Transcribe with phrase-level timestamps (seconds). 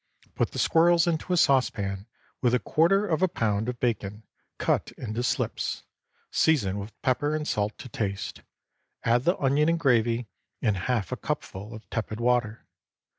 [0.33, 2.07] Put the squirrels into a saucepan,
[2.41, 4.23] with a quarter of a pound of bacon
[4.57, 5.83] cut into slips;
[6.31, 8.41] season with pepper and salt to taste,
[9.03, 10.25] add the onion and gravy,
[10.59, 12.65] and half a cupful of tepid water.